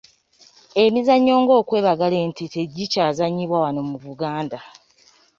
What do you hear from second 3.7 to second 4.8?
mu Buganda.